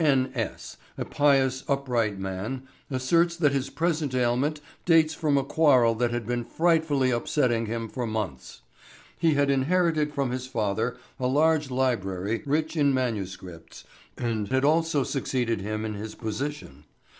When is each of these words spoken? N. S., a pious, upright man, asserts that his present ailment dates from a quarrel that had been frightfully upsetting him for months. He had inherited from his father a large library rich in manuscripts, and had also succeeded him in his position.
N. 0.03 0.31
S., 0.33 0.77
a 0.97 1.05
pious, 1.05 1.63
upright 1.67 2.17
man, 2.17 2.63
asserts 2.89 3.35
that 3.37 3.51
his 3.51 3.69
present 3.69 4.15
ailment 4.15 4.59
dates 4.83 5.13
from 5.13 5.37
a 5.37 5.43
quarrel 5.43 5.93
that 5.93 6.09
had 6.09 6.25
been 6.25 6.43
frightfully 6.43 7.11
upsetting 7.11 7.67
him 7.67 7.87
for 7.87 8.07
months. 8.07 8.61
He 9.15 9.35
had 9.35 9.51
inherited 9.51 10.11
from 10.11 10.31
his 10.31 10.47
father 10.47 10.97
a 11.19 11.27
large 11.27 11.69
library 11.69 12.41
rich 12.47 12.75
in 12.75 12.95
manuscripts, 12.95 13.83
and 14.17 14.47
had 14.47 14.65
also 14.65 15.03
succeeded 15.03 15.61
him 15.61 15.85
in 15.85 15.93
his 15.93 16.15
position. 16.15 16.85